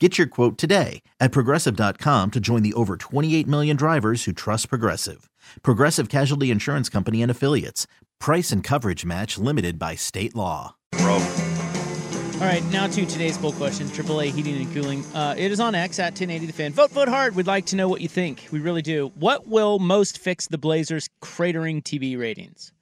[0.00, 4.68] Get your quote today at progressive.com to join the over 28 million drivers who trust
[4.68, 5.30] Progressive.
[5.62, 7.86] Progressive Casualty Insurance Company and Affiliates.
[8.18, 10.74] Price and coverage match limited by state law.
[10.98, 15.04] All right, now to today's poll question AAA heating and cooling.
[15.14, 16.72] Uh, it is on X at 1080 The Fan.
[16.72, 17.36] Vote, vote hard.
[17.36, 18.48] We'd like to know what you think.
[18.50, 19.12] We really do.
[19.14, 22.72] What will most fix the Blazers' cratering TV ratings?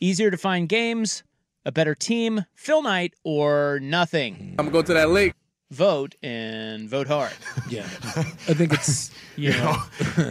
[0.00, 1.24] Easier to find games,
[1.66, 4.54] a better team, Phil Knight, or nothing?
[4.58, 5.34] I'm gonna go to that lake.
[5.74, 7.32] Vote and vote hard.
[7.68, 7.82] Yeah,
[8.14, 9.76] I think it's You know,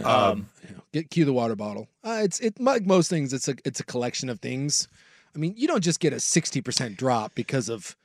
[0.04, 0.48] um,
[0.92, 1.88] get cue the water bottle.
[2.02, 3.32] Uh, it's it like most things.
[3.32, 4.88] It's a it's a collection of things.
[5.34, 7.96] I mean, you don't just get a sixty percent drop because of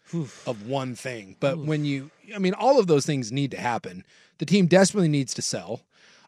[0.45, 1.35] of one thing.
[1.39, 4.03] But when you, I mean, all of those things need to happen.
[4.39, 5.81] The team desperately needs to sell.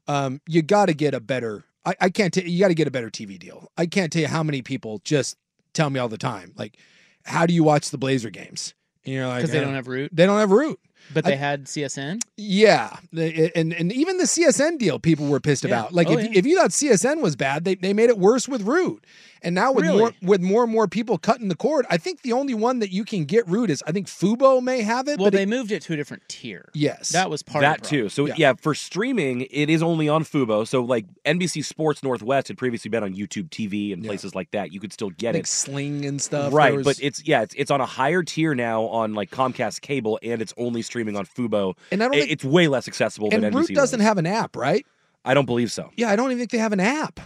[0.08, 1.64] Um, you got to get a better.
[1.86, 2.34] I, I can't.
[2.34, 3.72] T- you got to get a better TV deal.
[3.78, 5.38] I can't tell you how many people just
[5.74, 6.78] tell me all the time, like,
[7.26, 8.74] how do you watch the Blazer games?
[9.06, 10.80] And you're like, because they don't have root, They don't have root.
[11.14, 12.22] But I- they had CSN.
[12.38, 15.70] Yeah, and and even the CSN deal, people were pissed Yeah.
[15.80, 15.94] about.
[15.94, 16.32] Like Oh, if, yeah.
[16.40, 19.04] if you thought CSN was bad, they, they made it worse with Root.
[19.44, 19.98] And now with Really?
[19.98, 22.92] more with more and more people cutting the cord, I think the only one that
[22.92, 25.18] you can get Root is I think Fubo may have it.
[25.18, 26.70] Well, but they it- moved it to a different tier.
[26.74, 28.10] yes, That was part that of the too.
[28.10, 28.34] So Yeah.
[28.38, 28.54] yeah.
[28.54, 30.68] for streaming, it is only on Fubo.
[30.68, 34.10] So like NBC Sports Northwest had previously been on YouTube TV and Yeah.
[34.10, 34.72] places like that.
[34.72, 35.40] You could still get it.
[35.40, 35.48] like it.
[35.48, 36.54] Sling and stuff.
[36.54, 39.82] Right, was- but it's yeah, it's, it's on a higher tier now on like Comcast
[39.82, 41.74] cable, and it's only streaming on Fubo.
[41.92, 43.74] and I don't It- think it's way less accessible and than Root NBC.
[43.74, 44.06] doesn't was.
[44.08, 44.86] have an app, right?
[45.26, 45.90] I don't believe so.
[45.98, 47.20] Yeah, I don't even think they have an app.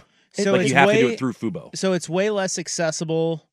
[0.44, 1.74] So but it's you have to do it through Fubo.
[1.76, 3.48] So it's way less accessible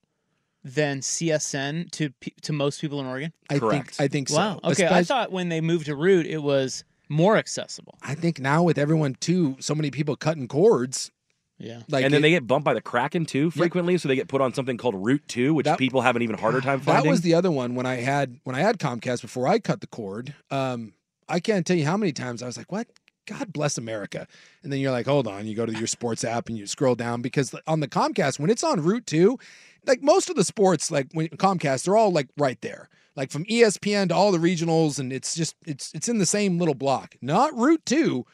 [0.63, 2.09] than CSN to
[2.41, 3.33] to most people in Oregon.
[3.49, 3.95] I Correct.
[3.95, 4.35] think I think so.
[4.37, 4.59] Wow.
[4.63, 7.97] Okay, I thought when they moved to Root, it was more accessible.
[8.01, 11.11] I think now with everyone too, so many people cutting cords.
[11.59, 11.81] Yeah.
[11.89, 14.27] Like and then it- they get bumped by the Kraken too frequently, so they get
[14.27, 17.03] put on something called Root Two, which That- people have an even harder time finding.
[17.03, 19.81] That was the other one when I had when I had Comcast before I cut
[19.81, 20.33] the cord.
[20.49, 20.93] Um,
[21.29, 22.87] I can't tell you how many times I was like, "What?
[23.25, 24.27] God bless America!"
[24.63, 26.95] And then you're like, "Hold on." You go to your sports app and you scroll
[26.95, 29.37] down because on the Comcast when it's on Root Two,
[29.85, 33.45] like most of the sports, like when Comcast, they're all like right there, like from
[33.45, 37.15] ESPN to all the regionals, and it's just it's it's in the same little block.
[37.21, 38.25] Not Root Two.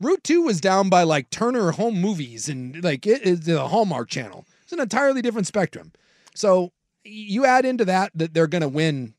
[0.00, 4.08] Root Two was down by like Turner Home Movies and like it is the Hallmark
[4.08, 4.46] Channel.
[4.62, 5.92] It's an entirely different spectrum.
[6.34, 6.72] So
[7.04, 9.14] you add into that that they're going to win,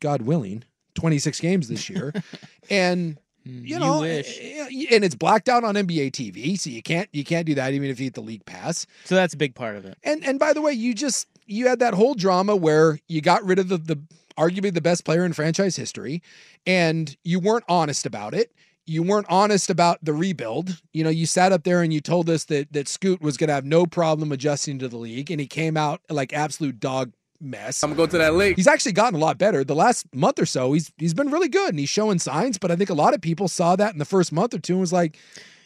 [0.00, 0.64] God willing,
[0.94, 2.12] 26 games this year,
[2.70, 4.38] and you know, wish.
[4.40, 7.72] eh, and it's blacked out on NBA TV, so you can't you can't do that
[7.72, 8.86] even if you get the league pass.
[9.04, 9.96] So that's a big part of it.
[10.02, 13.44] And and by the way, you just you had that whole drama where you got
[13.44, 13.98] rid of the the
[14.38, 16.22] arguably the best player in franchise history,
[16.66, 18.52] and you weren't honest about it.
[18.86, 20.80] You weren't honest about the rebuild.
[20.94, 23.48] You know, you sat up there and you told us that that Scoot was going
[23.48, 27.12] to have no problem adjusting to the league, and he came out like absolute dog
[27.40, 27.82] mess.
[27.82, 28.56] I'm gonna go to that lake.
[28.56, 29.64] He's actually gotten a lot better.
[29.64, 32.58] The last month or so, he's he's been really good and he's showing signs.
[32.58, 34.74] But I think a lot of people saw that in the first month or two
[34.74, 35.16] and was like,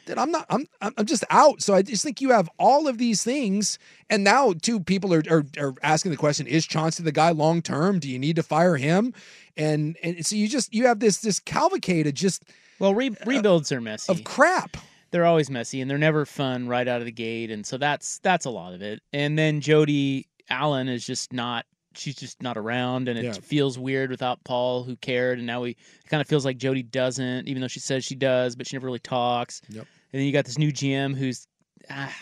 [0.07, 0.47] "Dude, I'm not.
[0.51, 3.79] I'm I'm I'm just out." So I just think you have all of these things,
[4.11, 7.63] and now two people are are, are asking the question: Is Chauncey the guy long
[7.63, 7.99] term?
[7.99, 9.13] Do you need to fire him?
[9.57, 12.45] And and so you just you have this this cavalcade of just
[12.79, 14.11] Well, re- uh, rebuilds are messy.
[14.13, 14.77] of crap.
[15.11, 18.19] they're always messy and they're never fun right out of the gate, and so that's
[18.21, 19.03] that's a lot of it.
[19.13, 21.67] And then Jody Allen is just not.
[21.95, 23.33] She's just not around, and it Yeah.
[23.33, 25.37] feels weird without Paul, who cared.
[25.39, 25.77] And now we it
[26.09, 28.87] kind of feels like Jody doesn't, even though she says she does, but she never
[28.87, 29.61] really talks.
[29.69, 29.87] Yep.
[30.13, 31.47] And then you got this new GM who's,
[31.91, 32.15] ah,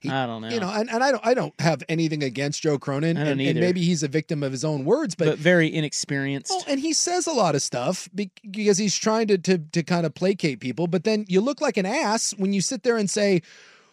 [0.00, 2.60] He- I don't know, You know, and, and I don't I don't have anything against
[2.62, 5.38] Joe Cronin, I don't and, and maybe he's a victim of his own words, but,
[5.38, 6.50] very inexperienced.
[6.50, 10.04] Well, and he says a lot of stuff because he's trying to, to to kind
[10.04, 10.88] of placate people.
[10.88, 13.40] But then you look like an ass when you sit there and say,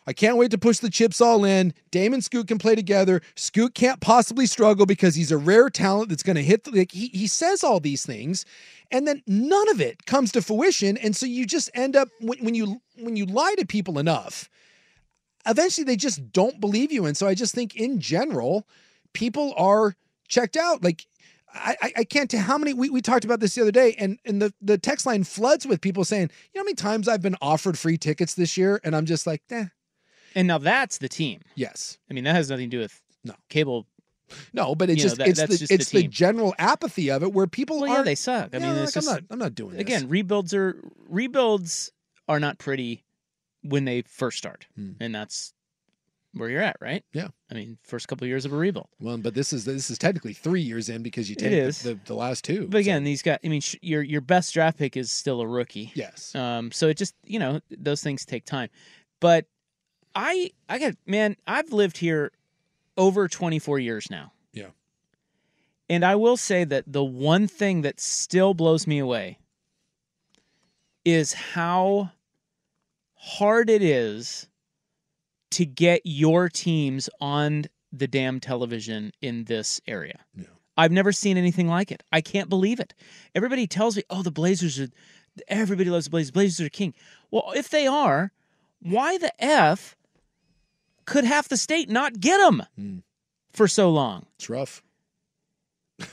[0.08, 1.74] I can't wait to push the chips all in.
[1.92, 3.22] Dame and Scoot can play together.
[3.36, 6.64] Scoot can't possibly struggle because he's a rare talent that's going to hit.
[6.64, 8.46] The, like he he says all these things,
[8.90, 10.96] and then none of it comes to fruition.
[10.98, 14.50] And so you just end up when, when you when you lie to people enough,
[15.46, 17.06] eventually they just don't believe you.
[17.06, 18.66] And so I just think in general,
[19.14, 19.94] people are
[20.30, 20.84] checked out.
[20.84, 21.06] Like
[21.54, 24.20] I, I- can't tell how many we, we talked about this the other day, and
[24.26, 27.22] and the the text line floods with people saying, you know how many times I've
[27.22, 29.66] been offered free tickets this year, and I'm just like, eh,
[30.38, 31.42] And now that's the team.
[31.56, 33.34] yes, I mean, that has nothing to do with No.
[33.50, 33.88] cable.
[34.54, 36.12] no, but it's You know, just that- it's the just it's the, team.
[36.12, 38.06] general apathy of it where people Well, aren't.
[38.06, 38.54] they suck.
[38.54, 40.82] I Yeah, mean, it's like, just I'm not I'm not doing this again rebuilds are
[41.08, 41.92] rebuilds
[42.28, 43.04] are not pretty
[43.64, 44.92] when they first start, Hmm.
[45.00, 45.54] and that's
[46.34, 47.04] where you're at, right?
[47.14, 47.30] Yeah.
[47.50, 48.90] I mean, first couple of years of a rebuild.
[49.00, 51.52] Well, but this is this is technically three years in because you take
[51.82, 52.68] the- The, the last two.
[52.68, 53.40] But again, so, these guys.
[53.44, 55.92] I mean, sh- your your best draft pick is still a rookie.
[55.96, 58.70] yes, Um, so it just you know those things take time,
[59.22, 59.46] but
[60.18, 62.32] I I got man I've lived here
[62.98, 64.34] over 24 years now.
[64.52, 64.70] Yeah.
[65.88, 69.38] And I will say that the one thing that still blows me away
[71.06, 72.10] is how
[73.14, 74.48] hard it is
[75.52, 80.26] to get your teams on the damn television in this area.
[80.36, 80.46] Yeah.
[80.76, 82.02] I've never seen anything like it.
[82.12, 82.96] I can't believe it.
[83.36, 84.90] Everybody tells me, "Oh, the Blazers are
[85.48, 86.32] everybody loves the Blazers.
[86.32, 86.96] Blazers are king."
[87.30, 88.32] Well, if they are,
[88.80, 89.96] why the f
[91.08, 92.98] could half the state not get them Hmm.
[93.52, 94.28] for so long?
[94.38, 94.84] it's rough.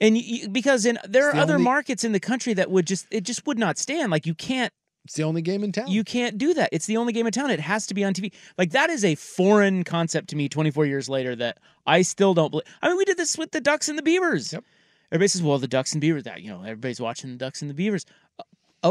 [0.00, 2.70] And you- because in there It's are the other only- markets in the country that
[2.70, 4.10] would just it just would not stand.
[4.10, 4.70] Like you can't
[5.06, 5.88] It's the only game in town.
[5.88, 6.68] you can't do that.
[6.72, 7.50] It's the only game in town.
[7.50, 8.32] It has to be on TV.
[8.58, 10.48] Like that is a foreign concept to me.
[10.50, 12.66] Twenty four years later, that I still don't believe.
[12.82, 14.52] I mean, we did this with the Ducks and the Beavers.
[14.52, 14.64] Yep.
[15.12, 17.70] Everybody says, "Well, the Ducks and Beavers." That you know, everybody's watching the Ducks and
[17.70, 18.04] the Beavers.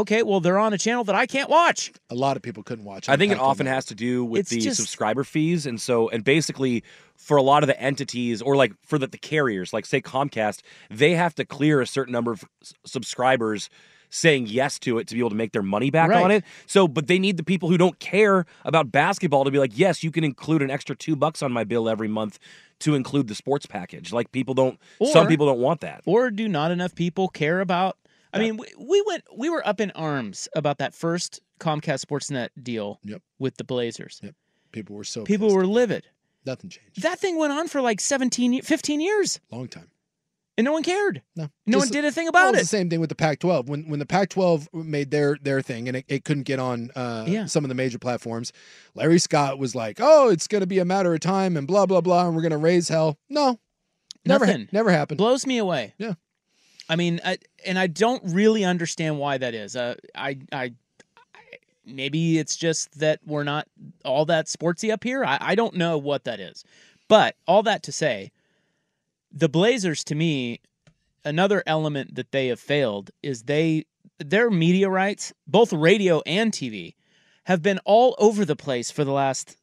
[0.00, 1.92] Okay, well, they're on a channel that I can't watch.
[2.10, 3.08] a lot of people couldn't watch.
[3.08, 3.74] I think it often Network.
[3.76, 6.82] has to do with It's the just- subscriber fees, and so and basically
[7.16, 10.60] for a lot of the entities or like for the, the carriers, like say Comcast,
[10.90, 13.68] they have to clear a certain number of s- subscribers
[14.08, 16.22] saying yes to it to be able to make their money back Right.
[16.22, 16.44] on it.
[16.66, 20.04] So, but they need the people who don't care about basketball to be like, yes,
[20.04, 22.38] you can include an extra two bucks on my bill every month
[22.80, 24.12] to include the sports package.
[24.12, 24.78] Like people don't,
[25.12, 26.02] some people don't want that.
[26.06, 27.96] Or do not enough people care about?
[28.36, 32.48] I mean, we, we went, we were up in arms about that first Comcast Sportsnet
[32.62, 33.22] deal Yep.
[33.38, 34.20] with the Blazers.
[34.22, 34.34] Yep.
[34.72, 35.56] People were so People pissed.
[35.56, 36.04] were livid.
[36.44, 37.02] nothing changed.
[37.02, 39.88] That thing went on for like 17, 15 years, Long time.
[40.58, 41.22] and no one cared.
[41.34, 42.60] No, No Just- one did a thing about it it.
[42.60, 43.66] the same thing with the Pac-12.
[43.68, 47.24] When when the Pac-12 made their their thing and it, it couldn't get on uh,
[47.26, 47.46] Yeah.
[47.46, 48.52] some of the major platforms,
[48.94, 51.86] Larry Scott was like, "Oh, it's going to be a matter of time and blah
[51.86, 53.58] blah blah, and we're going to raise hell." No,
[54.26, 54.68] never ha- Nothing.
[54.72, 55.18] never happened.
[55.18, 55.94] blows me away.
[55.98, 56.14] Yeah.
[56.88, 59.74] I mean, I, and I don't really understand why that is.
[59.76, 60.72] Uh, I, I, I-
[61.84, 63.66] maybe it's just that we're not
[64.04, 65.24] all that sportsy up here.
[65.24, 66.64] I, I don't know what that is,
[67.08, 68.30] but all that to say,
[69.32, 70.60] the Blazers to me,
[71.24, 73.84] another element that they have failed is they
[74.18, 76.94] their media rights, both radio and TV,
[77.44, 79.56] have been all over the place for the last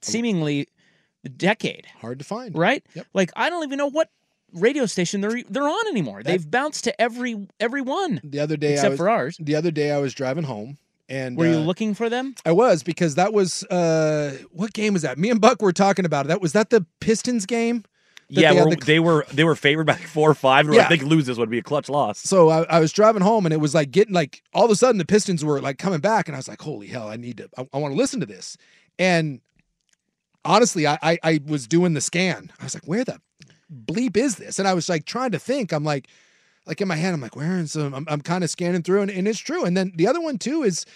[0.00, 0.68] seemingly
[1.36, 2.56] decade Hard to find.
[2.56, 2.84] right?
[2.94, 3.06] Yep.
[3.14, 4.10] Like I don't even know what
[4.52, 6.22] radio station they're they're on anymore.
[6.22, 9.36] They've bounced to every every one The other day, I except was, for ours.
[9.40, 12.34] the other day I was driving home, and Were you uh, looking for them?
[12.44, 15.18] I was because that was uh, what game was that?
[15.18, 16.28] Me and Buck were talking about it.
[16.28, 17.84] That was that the Pistons game.
[18.28, 20.66] Yeah, they the- they were they were favored by like four or five.
[20.66, 20.86] and Yeah.
[20.86, 22.18] I think lose this would be a clutch loss.
[22.20, 24.76] So I, I was driving home, and it was like getting like all of a
[24.76, 27.08] sudden the Pistons were like coming back, and I was like, "Holy hell!
[27.08, 27.50] I need to.
[27.58, 28.56] I, I want to listen to this."
[28.98, 29.40] And
[30.44, 32.50] honestly, I, I I was doing the scan.
[32.60, 33.20] I was like, "Where the
[33.74, 35.72] bleep is this?" And I was like trying to think.
[35.72, 36.08] I'm like,
[36.66, 39.02] like in my head, I'm like, "Where?" And so I'm, I'm kind of scanning through,
[39.02, 39.64] and, and it's true.
[39.64, 40.86] And then the other one too is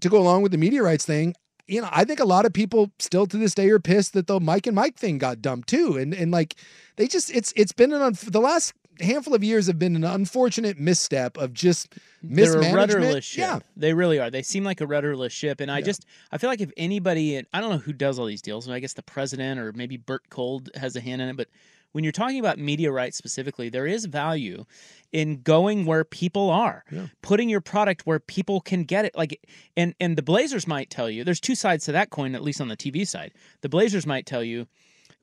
[0.00, 1.34] to go along with the media rights thing.
[1.68, 4.28] You know, I think a lot of people still to this day are pissed that
[4.28, 6.54] the Mike and Mike thing got dumped too, and and like
[6.96, 10.04] they just it's it's been an unf- the last handful of years have been an
[10.04, 11.90] unfortunate misstep of just
[12.22, 12.74] They're a mismanagement.
[12.76, 13.40] rudderless ship.
[13.40, 14.30] Yeah, They really are.
[14.30, 15.84] They seem like a rudderless ship, and I Yeah.
[15.86, 18.68] just I feel like if anybody, I don't know who does all these deals.
[18.70, 21.48] I guess the president or maybe Bert Kolde has a hand in it, but.
[21.96, 24.66] When you're talking about media rights specifically, there is value
[25.12, 27.06] in going where people are, Yeah.
[27.22, 29.16] putting your product where people can get it.
[29.16, 29.40] Like,
[29.78, 32.60] and and the Blazers might tell you, there's two sides to that coin, at least
[32.60, 33.32] on the TV side.
[33.62, 34.66] The Blazers might tell you,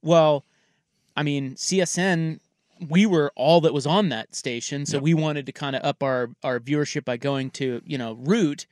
[0.02, 0.46] well,
[1.16, 2.40] I mean, CSN,
[2.90, 6.02] we were all that was on that station, so we wanted to kind of up
[6.02, 8.66] our our viewership by going to you know Root.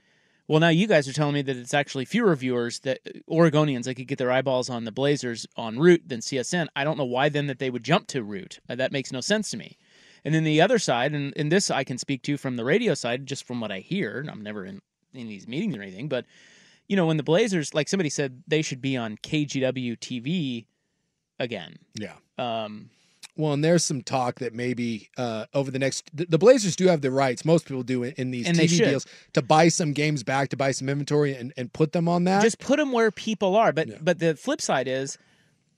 [0.51, 3.95] Well, now you guys are telling me that it's actually fewer viewers that Oregonians that
[3.95, 6.67] could get their eyeballs on the Blazers on Root than CSN.
[6.75, 8.59] I don't know why then that they would jump to Root.
[8.67, 9.77] Uh, That makes no sense to me.
[10.25, 12.95] And then the other side, and, and this I can speak to from the radio
[12.95, 14.25] side, just from what I hear.
[14.29, 14.81] I'm never in
[15.13, 16.25] any of these meetings or anything, but
[16.89, 20.65] you know, when the Blazers, like somebody said, they should be on KGW TV
[21.39, 21.77] again.
[21.95, 22.15] Yeah.
[22.37, 22.89] Um,
[23.37, 26.87] Well, and there's some talk that maybe uh, over the next, the, the Blazers do
[26.87, 27.45] have the rights.
[27.45, 30.57] Most people do in, in these And TV deals to buy some games back, to
[30.57, 32.41] buy some inventory, and, and put them on that.
[32.41, 33.71] just put them where people are.
[33.71, 33.95] But Yeah.
[34.01, 35.17] but the flip side is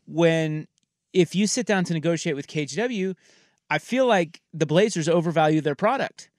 [0.07, 0.67] when
[1.13, 3.15] if you sit down to negotiate with KGW,
[3.69, 6.29] I feel like the Blazers overvalue their product,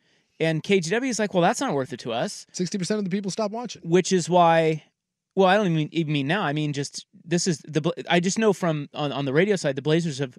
[0.40, 2.44] and KGW is like, well, that's not worth it to us.
[2.52, 3.82] Sixty percent of the people stop watching.
[3.84, 4.82] which is why
[5.36, 8.38] well i don't even, even mean now i mean just this is the i just
[8.38, 10.38] know from on, on the radio side the blazers have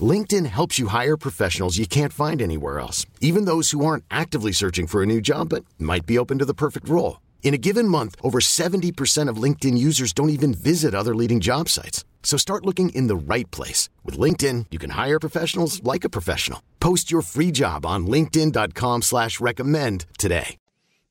[0.00, 4.52] LinkedIn helps you hire professionals you can't find anywhere else, even those who aren't actively
[4.52, 7.20] searching for a new job but might be open to the perfect role.
[7.42, 11.68] In a given month, over 70% of LinkedIn users don't even visit other leading job
[11.68, 12.04] sites.
[12.22, 13.88] So start looking in the right place.
[14.04, 16.60] With LinkedIn, you can hire professionals like a professional.
[16.80, 20.56] Post your free job on linkedin.com slash recommend today.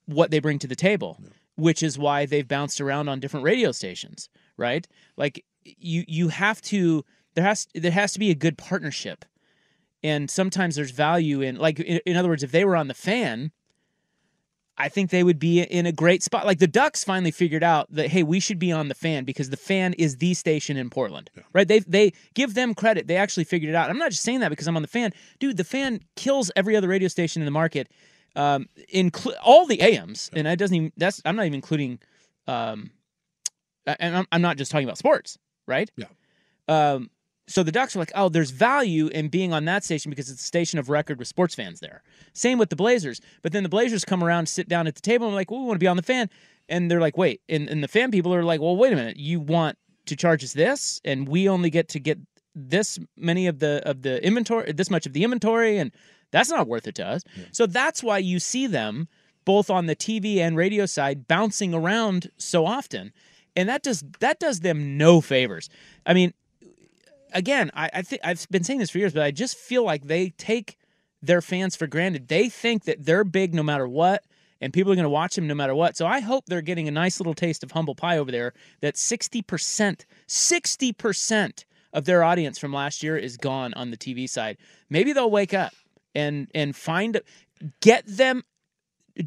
[0.07, 1.17] what they bring to the table,
[1.55, 4.87] which is why they've bounced around on different radio stations, right?
[5.17, 7.03] Like you you have to
[7.35, 9.25] there has there has to be a good partnership.
[10.03, 12.93] And sometimes there's value in like in, in other words if they were on the
[12.93, 13.51] fan,
[14.77, 16.45] I think they would be in a great spot.
[16.45, 19.49] Like the Ducks finally figured out that hey, we should be on the fan because
[19.49, 21.29] the fan is the station in Portland.
[21.53, 21.67] Right?
[21.67, 23.07] They they give them credit.
[23.07, 23.89] They actually figured it out.
[23.89, 25.11] I'm not just saying that because I'm on the fan.
[25.39, 27.89] Dude, the fan kills every other radio station in the market.
[28.35, 31.99] Um include all the AMs and that doesn't even that's I'm not even including
[32.47, 32.91] um
[33.85, 35.37] and I'm, I'm not just talking about sports,
[35.67, 35.89] right?
[35.95, 36.07] Yeah.
[36.67, 37.09] Um
[37.47, 40.41] so the Ducks are like, oh, there's value in being on that station because it's
[40.41, 42.01] a station of record with sports fans there.
[42.33, 43.21] Same with the Blazers.
[43.43, 45.59] But then the Blazers come around, sit down at the table, and are like, well,
[45.59, 46.29] we want to be on the fan.
[46.67, 47.41] And they're like, wait.
[47.47, 49.17] And, and the fan people are like, well, wait a minute.
[49.17, 52.19] You want to charge us this, and we only get to get
[52.55, 55.91] this many of the of the inventory, this much of the inventory, and
[56.31, 57.23] that's not worth it to us.
[57.51, 59.07] So that's why you see them
[59.45, 63.11] both on the TV and radio side bouncing around so often,
[63.55, 65.69] and that does that does them no favors.
[66.05, 66.33] I mean,
[67.35, 70.05] again, I, I think I've been saying this for years, but I just feel like
[70.05, 70.77] they take
[71.21, 72.27] their fans for granted.
[72.27, 74.23] They think that they're big no matter what,
[74.61, 75.95] and people are going to watch them no matter what.
[75.97, 78.53] So I hope they're getting a nice little taste of humble pie over there.
[78.81, 83.97] That sixty percent, sixty percent of their audience from last year is gone on the
[83.97, 84.57] TV side.
[84.89, 85.73] Maybe they'll wake up
[86.15, 87.21] and and find
[87.81, 88.43] get them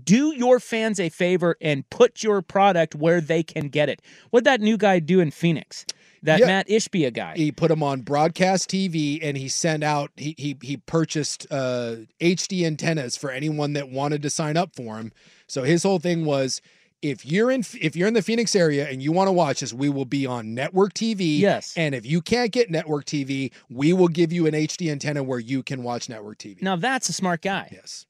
[0.05, 4.03] do your fans a favor and put your product where they can get it.
[4.31, 5.87] What'd that new guy do in Phoenix?
[6.23, 6.47] That Yeah.
[6.47, 7.35] Matt Ishbia guy.
[7.37, 10.11] He put him on broadcast TV, and he sent out.
[10.17, 14.97] He he he purchased uh, HD antennas for anyone that wanted to sign up for
[14.97, 15.13] him.
[15.47, 16.61] So his whole thing was,
[17.03, 19.73] if you're in if you're in the Phoenix area and you want to watch us,
[19.73, 21.39] we will be on network TV.
[21.39, 21.73] Yes.
[21.77, 25.39] And if you can't get network TV, we will give you an HD antenna where
[25.39, 26.61] you can watch network TV.
[26.61, 27.69] Now that's a smart guy.
[27.73, 28.05] Yes.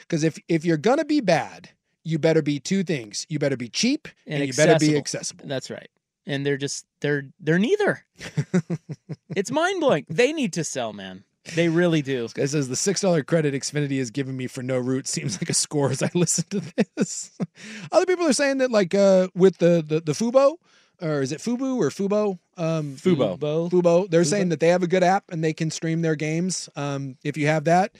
[0.00, 1.70] Because if if you're gonna be bad,
[2.04, 3.26] you better be two things.
[3.28, 4.98] You better be cheap and, And you better be accessible.
[4.98, 5.44] accessible.
[5.48, 5.88] That's right.
[6.28, 8.04] And they're just they're they're neither.
[9.34, 10.06] it's mind blowing.
[10.08, 11.24] They need to sell, man.
[11.54, 12.22] They really do.
[12.22, 15.40] This guy says the six dollar credit Xfinity has given me for no root seems
[15.40, 16.62] like a score as I listen to
[16.96, 17.30] this.
[17.92, 20.58] Other people are saying that like uh with the the, the Fubo
[21.00, 22.38] or is it Fubu or Fubo?
[22.56, 23.38] Um, Fubo.
[23.38, 23.68] Bo.
[23.68, 24.10] Fubo.
[24.10, 26.68] They're saying that they have a good app and they can stream their games.
[26.76, 27.92] Um, if you have that.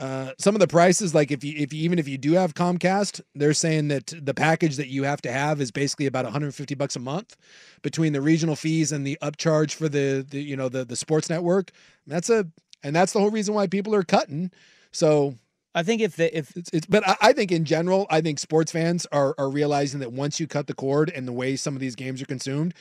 [0.00, 2.54] Uh, some of the prices, like if you if you, even if you do have
[2.54, 6.74] Comcast, they're saying that the package that you have to have is basically about 150
[6.74, 7.36] bucks a month
[7.82, 11.28] between the regional fees and the upcharge for the, the you know the the sports
[11.28, 11.70] network.
[12.06, 12.46] That's a
[12.82, 14.50] and that's the whole reason why people are cutting.
[14.90, 15.34] So
[15.74, 18.38] I think if the, if it's, it's but I, I think in general, I think
[18.38, 21.74] sports fans are are realizing that once you cut the cord and the way some
[21.74, 22.72] of these games are consumed,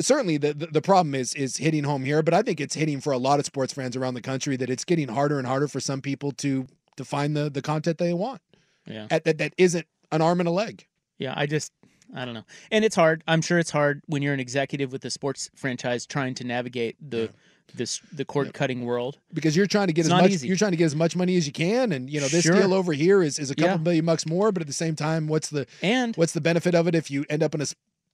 [0.00, 2.22] certainly the, the the problem is is hitting home here.
[2.22, 4.70] But I think it's hitting for a lot of sports fans around the country that
[4.70, 8.12] it's getting harder and harder for some people to to find the the content they
[8.14, 8.40] want.
[8.86, 9.06] Yeah.
[9.10, 10.86] At, that that isn't an arm and a leg.
[11.18, 11.72] Yeah, I just
[12.14, 12.44] I don't know.
[12.70, 13.22] And it's hard.
[13.28, 16.96] I'm sure it's hard when you're an executive with a sports franchise trying to navigate
[17.10, 17.30] the
[17.74, 19.18] this the cord cutting world.
[19.34, 20.48] because you're trying to get It's as much easy.
[20.48, 22.54] you're trying to get as much money as you can and you know this Sure.
[22.56, 23.82] deal over here is, is a couple Yeah.
[23.82, 26.88] million bucks more but at the same time what's the And what's the benefit of
[26.88, 27.66] it if you end up in a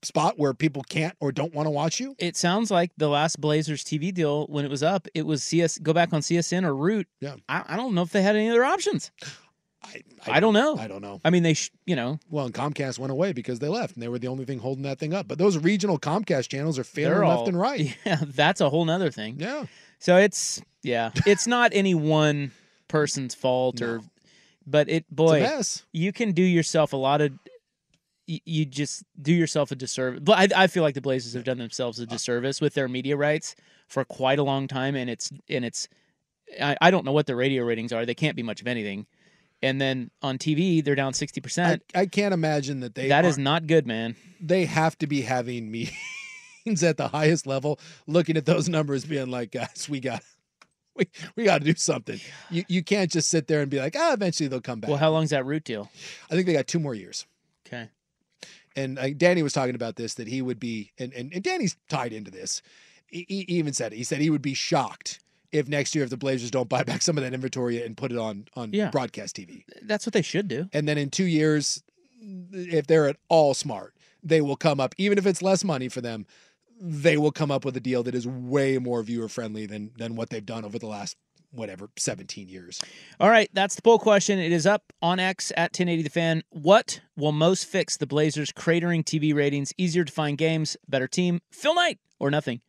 [0.06, 3.40] spot where people can't or don't want to watch you it sounds like the last
[3.40, 6.74] Blazers TV deal when it was up, it was CS go back on CSN or
[6.74, 7.06] Root.
[7.20, 7.36] Yeah.
[7.48, 9.10] I, I don't know if they had any other options.
[9.82, 10.78] I, I don't know.
[10.78, 13.58] I don't know I mean, they sh- you know well and Comcast went away because
[13.58, 15.98] they left and they were the only thing holding that thing up but those regional
[15.98, 19.36] Comcast channels are failing they're left and right Yeah, that's a whole nother thing.
[19.38, 19.66] yeah
[19.98, 22.50] So it's yeah, it's not any one
[22.88, 24.02] person's fault or,
[24.66, 25.40] but it boy,
[25.92, 27.32] you can do yourself a lot of.
[28.26, 30.20] You you just do yourself a disservice.
[30.22, 33.16] But I, I feel like the Blazers have done themselves a disservice with their media
[33.16, 33.54] rights
[33.88, 35.88] for quite a long time, and it's and it's.
[36.60, 38.04] I, I don't know what the radio ratings are.
[38.06, 39.06] They can't be much of anything.
[39.62, 41.82] And then on TV, they're down sixty percent.
[41.94, 44.14] I can't imagine that they That is aren't- good, man.
[44.40, 49.30] they have to be having meetings at the highest level looking at those numbers being
[49.30, 50.22] like guys we got
[50.96, 52.18] we, we got to do something
[52.50, 54.98] you you can't just sit there and be like ah eventually they'll come back Well,
[54.98, 55.90] how long's that root deal?
[56.30, 57.26] i think they got two more years.
[58.76, 61.76] And uh, danny was talking about this that he would be and, and, and danny's
[61.88, 62.62] tied into this
[63.06, 65.20] he, he even said it he said he would be shocked
[65.52, 68.10] if next year if the blazers don't buy back some of that inventory and put
[68.12, 68.90] it on on Yeah.
[68.90, 70.68] broadcast tv That's what they should do.
[70.72, 71.82] and then in two years,
[72.52, 76.00] if they're at all smart, they will come up, even if it's less money for
[76.00, 76.26] them,
[76.80, 80.16] they will come up with a deal that is way more viewer friendly than than
[80.16, 81.16] what they've done over the last
[81.54, 82.80] whatever 17 years.
[83.20, 84.38] All right, that's the poll question.
[84.38, 86.42] It is up on X at 1080 The Fan.
[86.50, 89.72] What will most fix the Blazers' cratering TV ratings?
[89.78, 92.60] Easier to find games, better team, Phil Knight, or nothing?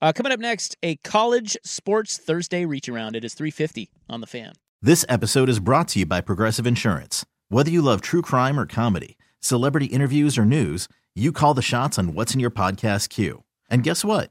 [0.00, 3.16] Uh, coming up next, a college sports Thursday reach around.
[3.16, 4.52] It is 350 on The Fan.
[4.80, 7.26] This episode is brought to you by Progressive Insurance.
[7.48, 10.86] Whether you love true crime or comedy, celebrity interviews or news,
[11.16, 13.42] you call the shots on what's in your podcast queue.
[13.68, 14.30] And guess what?